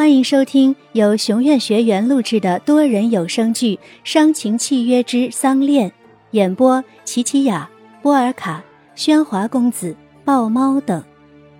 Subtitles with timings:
[0.00, 5.90] 欢迎收听由熊院学员录制的多人有声剧《伤情契约之丧恋》，
[6.30, 7.68] 演播：琪琪雅、
[8.00, 8.64] 波尔卡、
[8.96, 9.94] 喧哗公子、
[10.24, 11.04] 豹猫等，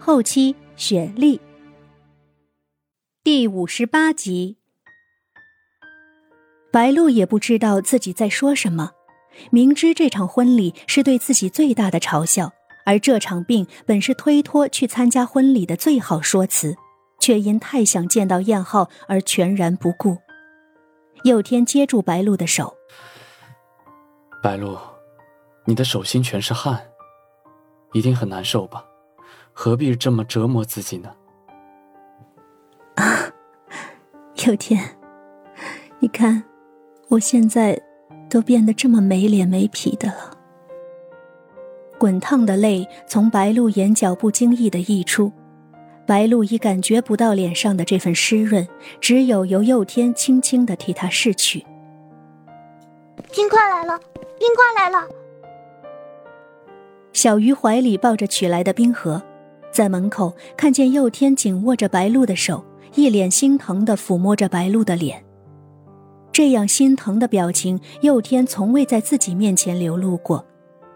[0.00, 1.40] 后期雪莉。
[3.22, 4.56] 第五十八集，
[6.72, 8.90] 白露也不知道自己在说什么，
[9.52, 12.50] 明知这场婚礼是对自己最大的嘲笑，
[12.84, 16.74] 而这场病本是推脱去参加婚礼的最好说辞。
[17.24, 20.18] 却因太想见到燕浩而全然不顾。
[21.22, 22.76] 佑天接住白露的手
[24.44, 24.76] ：“白露，
[25.64, 26.78] 你的手心全是汗，
[27.94, 28.84] 一定很难受吧？
[29.54, 31.10] 何必这么折磨自己呢？”
[32.96, 33.32] 啊，
[34.44, 34.98] 佑天，
[36.00, 36.44] 你看，
[37.08, 37.80] 我现在
[38.28, 40.36] 都变得这么没脸没皮的了。
[41.98, 45.32] 滚烫的泪从白露眼角不经意的溢出。
[46.06, 48.66] 白露已感觉不到脸上的这份湿润，
[49.00, 51.64] 只有由佑天轻轻的替她拭去。
[53.32, 53.98] 冰块来了，
[54.38, 55.08] 冰块来了！
[57.12, 59.22] 小鱼怀里抱着取来的冰盒，
[59.70, 62.62] 在门口看见佑天紧握着白露的手，
[62.94, 65.24] 一脸心疼的抚摸着白露的脸。
[66.32, 70.44] 这样心疼的表情，佑天从未在自己面前流露过。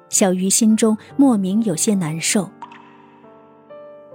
[0.08, 2.50] 小鱼心中莫名有些难受。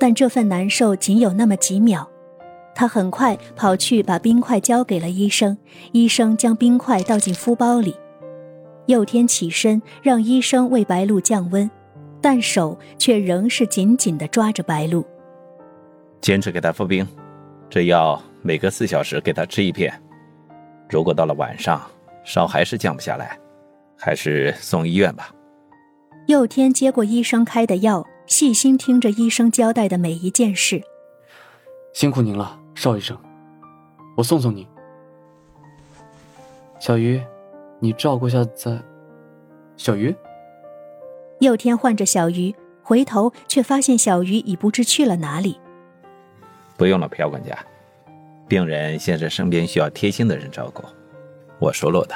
[0.03, 2.05] 但这份难受仅有那么几秒，
[2.75, 5.57] 他很快跑去把冰块交给了医生。
[5.93, 7.95] 医生将冰块倒进敷包里，
[8.87, 11.71] 佑天起身让医生为白露降温，
[12.19, 15.05] 但手却仍是紧紧地抓着白露。
[16.19, 17.07] 坚持给他敷冰，
[17.69, 19.89] 这药每隔四小时给他吃一片。
[20.89, 21.81] 如果到了晚上
[22.25, 23.39] 烧还是降不下来，
[23.97, 25.33] 还是送医院吧。
[26.27, 28.05] 佑天接过医生开的药。
[28.25, 30.81] 细心听着医生交代的每一件事。
[31.93, 33.17] 辛苦您了，邵医生，
[34.15, 34.67] 我送送你。
[36.79, 37.21] 小鱼，
[37.79, 38.81] 你照顾下在。
[39.77, 40.15] 小鱼。
[41.39, 45.59] 佑天唤着小鱼，回头却发现小鱼已不知去了哪里。
[46.77, 47.57] 不用了，朴管家，
[48.47, 50.83] 病人现在身边需要贴心的人照顾，
[51.59, 52.15] 我收落的。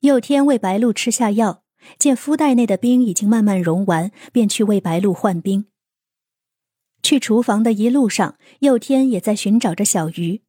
[0.00, 1.62] 佑天为白露吃下药。
[1.98, 5.66] 见敷袋内的冰已经慢慢融完，便去为白露换冰。
[7.02, 10.42] 去厨房的一路上，佑天也在寻找着小鱼，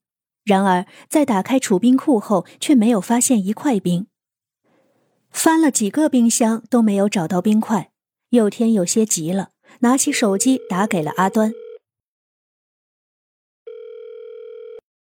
[0.44, 4.08] 然而在打开储冰库后，却没有发现一块冰。
[5.30, 7.92] 翻了几个冰箱都没有找到冰块，
[8.30, 11.53] 佑天有些急了，拿起手机打给了阿端。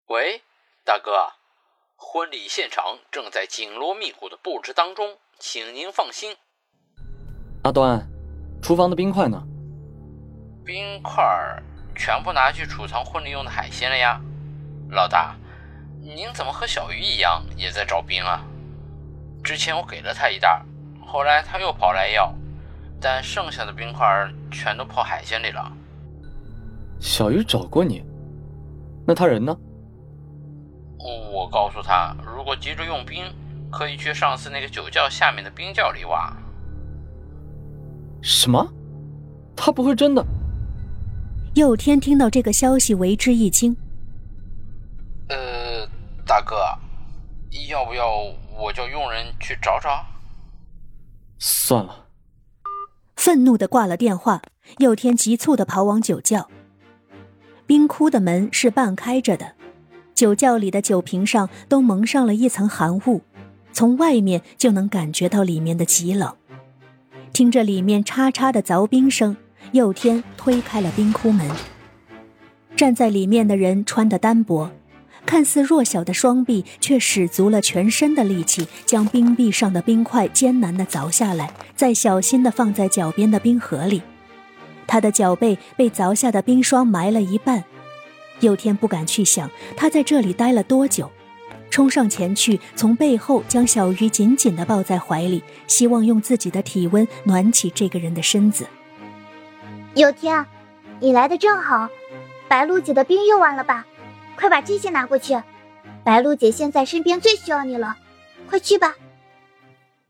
[0.07, 0.41] 喂，
[0.83, 1.31] 大哥，
[1.95, 5.17] 婚礼现场正在紧锣密鼓的布置当中。
[5.39, 6.35] 请您放心，
[7.61, 8.03] 阿端，
[8.59, 9.41] 厨房的冰块呢？
[10.65, 11.23] 冰块
[11.95, 14.19] 全部拿去储藏婚礼用的海鲜了呀。
[14.89, 15.35] 老大，
[16.01, 18.43] 您怎么和小鱼一样也在找冰啊？
[19.43, 20.65] 之前我给了他一袋，
[21.05, 22.33] 后来他又跑来要，
[22.99, 24.07] 但剩下的冰块
[24.51, 25.71] 全都泡海鲜里了。
[26.99, 28.03] 小鱼找过你，
[29.05, 29.55] 那他人呢？
[31.31, 33.23] 我告诉他，如果急着用冰。
[33.71, 36.35] 可以去上次那个酒窖下面的冰窖里挖。
[38.21, 38.67] 什么？
[39.55, 40.25] 他不会真的？
[41.55, 43.75] 佑天听到这个消息为之一惊。
[45.29, 45.87] 呃，
[46.25, 46.55] 大哥，
[47.69, 48.07] 要不要
[48.55, 50.05] 我叫佣人去找找？
[51.39, 52.05] 算了。
[53.15, 54.41] 愤怒的挂了电话，
[54.77, 56.49] 佑天急促的跑往酒窖。
[57.65, 59.55] 冰窟的门是半开着的，
[60.13, 63.21] 酒窖里的酒瓶上都蒙上了一层寒雾。
[63.71, 66.33] 从外面就能感觉到里面的极冷，
[67.31, 69.37] 听着里面嚓嚓的凿冰声，
[69.71, 71.47] 佑天推开了冰窟门。
[72.75, 74.71] 站在里面的人穿得单薄，
[75.25, 84.01] 看似弱小的双臂却使足了全身的力气，将冰壁上的冰块艰难地凿下来，再小心地放在脚边的冰盒里。
[84.85, 87.63] 他的脚背被凿下的冰霜埋了一半，
[88.39, 91.11] 佑天不敢去想他在这里待了多久。
[91.69, 98.65] 冲上前去，从背后将小鱼紧紧地抱在怀里，希望用自己的体温暖起这个人的身子。
[99.93, 100.45] 有天，
[100.99, 101.87] 你来的正好，
[102.47, 103.85] 白露姐的冰用完了吧？
[104.35, 105.35] 快把这些拿过去，
[106.03, 107.97] 白露姐现在身边最需要你了，
[108.49, 108.95] 快去吧。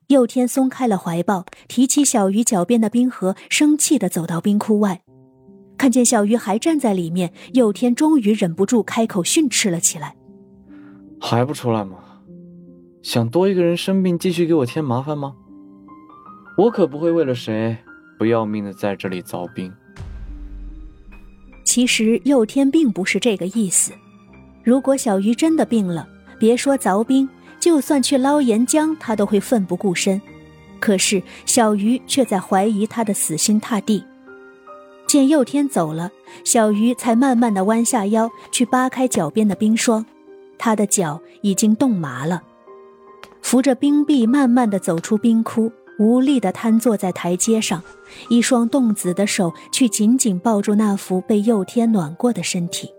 [0.07, 5.01] 佑天松开了怀抱，提起小鱼脚边的冰盒，生气地走到冰窟外，
[5.77, 10.15] 看见小鱼还站在里面，佑天终于忍不住开口训斥了起来。
[11.19, 11.97] 还不出来吗？
[13.01, 15.35] 想多一个人生病，继续给我添麻烦吗？
[16.57, 17.77] 我可不会为了谁
[18.17, 19.71] 不要命的在这里凿冰。
[21.63, 23.91] 其实佑天并不是这个意思。
[24.63, 26.07] 如果小鱼真的病了，
[26.39, 27.29] 别说凿冰，
[27.59, 30.21] 就算去捞岩浆，他都会奋不顾身。
[30.79, 34.03] 可是小鱼却在怀疑他的死心塌地。
[35.07, 36.11] 见佑天走了，
[36.43, 40.05] 小鱼才慢慢的弯下腰去扒开脚边的冰霜，
[40.57, 42.43] 他的脚已经冻麻了，
[43.41, 45.71] 扶着冰壁慢慢的走出冰窟。
[45.99, 47.81] 无力的瘫坐在台阶上，
[48.29, 52.93] 一双冻紫的手却紧紧抱住那副被佑天暖过的身体。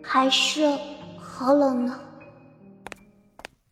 [0.00, 0.78] 还是
[1.18, 1.98] 好冷呢。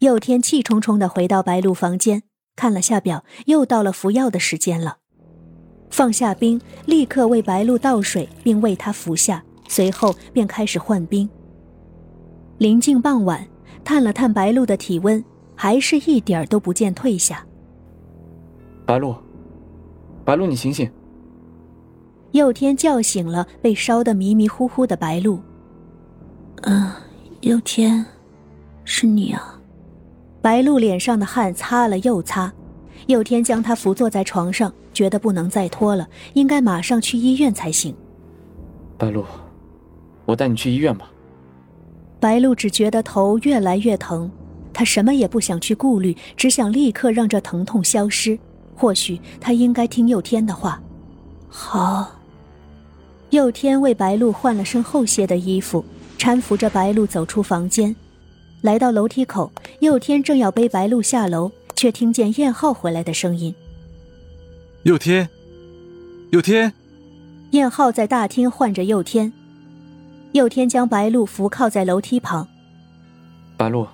[0.00, 2.24] 佑天气冲冲的回到白鹿房间，
[2.56, 4.96] 看了下表，又到了服药的时间了。
[5.88, 11.30] 放下冰，立刻为白鹿倒水，并为他服下，随后便开始换冰。
[12.58, 13.46] 临近傍晚，
[13.84, 15.24] 探了探白露的体温，
[15.54, 17.46] 还是一点都不见退下。
[18.84, 19.14] 白露，
[20.24, 20.90] 白露，你醒醒！
[22.32, 25.38] 佑天叫醒了被烧得迷迷糊糊的白露。
[26.62, 26.90] 嗯，
[27.42, 28.04] 佑天，
[28.84, 29.60] 是你啊！
[30.42, 32.52] 白露脸上的汗擦了又擦。
[33.06, 37.94] 佑天将她扶坐在床上，觉得不能再拖了，应该马上去医院才行。
[38.98, 39.24] 白露，
[40.26, 41.08] 我带你去医院吧。
[42.20, 44.30] 白露只觉得头越来越疼，
[44.72, 48.38] 她什么也不想去顾虑，只想立刻让这疼痛消失。
[48.74, 50.80] 或许她应该听佑天的话。
[51.48, 52.14] 好。
[53.30, 55.84] 佑天为白露换了身厚些的衣服，
[56.16, 57.94] 搀扶着白露走出房间，
[58.62, 59.52] 来到楼梯口。
[59.80, 63.54] 佑天正要背白露下楼，却听见燕浩回来的声音。
[64.84, 65.28] 佑天，
[66.30, 66.72] 佑天。
[67.50, 69.30] 燕浩在大厅唤着佑天。
[70.32, 72.46] 佑天将白露扶靠在楼梯旁。
[73.56, 73.86] 白露，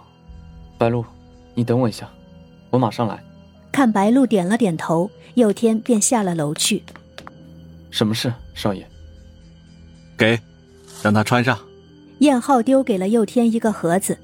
[0.76, 1.04] 白露，
[1.54, 2.08] 你等我一下，
[2.70, 3.22] 我马上来。
[3.70, 6.82] 看白露点了点头，佑天便下了楼去。
[7.90, 8.86] 什么事，少爷？
[10.18, 10.38] 给，
[11.02, 11.58] 让他穿上。
[12.18, 14.18] 燕浩丢给了佑天一个盒子，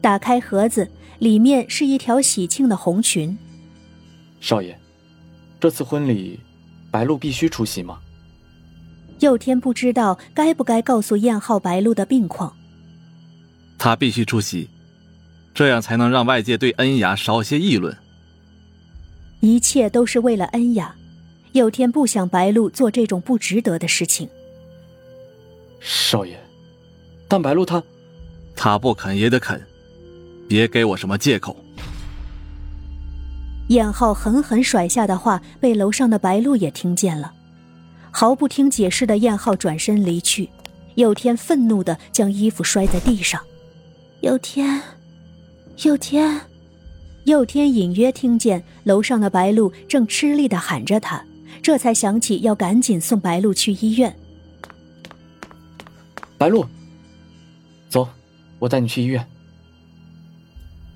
[0.00, 3.36] 打开盒子，里面是一条喜庆的红裙。
[4.40, 4.78] 少爷，
[5.60, 6.40] 这次婚礼，
[6.90, 7.98] 白露必须出席吗？
[9.22, 12.52] 佑天不知道该不该告诉燕浩白露的病况。
[13.78, 14.68] 他必须出席，
[15.54, 17.96] 这样才能让外界对恩雅少些议论。
[19.40, 20.94] 一切都是为了恩雅，
[21.52, 24.28] 佑天不想白露做这种不值得的事情。
[25.80, 26.36] 少爷，
[27.28, 27.82] 但白露她，
[28.56, 29.60] 她不肯也得肯，
[30.48, 31.56] 别给我什么借口。
[33.68, 37.32] 燕浩狠狠甩下的话被楼上的白露也听见了，
[38.12, 40.48] 毫不听解释的燕浩转身离去，
[40.94, 43.40] 佑天愤怒的将衣服摔在地上。
[44.20, 44.80] 佑天，
[45.82, 46.40] 佑天。
[47.24, 51.24] 佑天隐约听见楼上的白露正吃力的喊着他，
[51.62, 54.14] 这才想起要赶紧送白露去医院。
[56.36, 56.66] 白露，
[57.88, 58.08] 走，
[58.58, 59.24] 我带你去医院。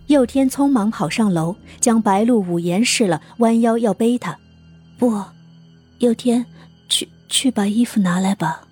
[0.09, 4.37] 佑天匆忙跑上楼，将白露捂严实了，弯腰要背她。
[4.99, 5.23] 不，
[5.99, 6.45] 佑天，
[7.29, 8.67] 去去把衣服拿来吧。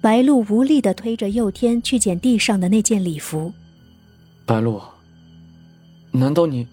[0.00, 3.52] 白露无力的推着佑天去捡地上的那件礼服。
[4.46, 4.80] 白露。
[6.12, 6.66] 难道你？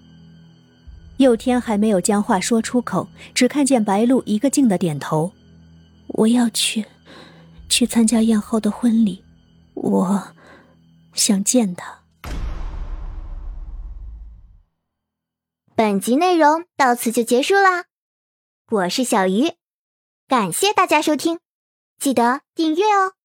[1.18, 5.34] 佑天还没有将话说出口，只看见白露一个劲的点头。
[6.08, 6.86] 我要去，
[7.70, 9.24] 去参加燕浩的婚礼。
[9.74, 10.34] 我
[11.14, 12.00] 想见他。
[15.76, 17.86] 本集内容到此就结束啦，
[18.72, 19.52] 我是小鱼，
[20.28, 21.40] 感谢大家收听，
[21.98, 23.17] 记得订阅哦。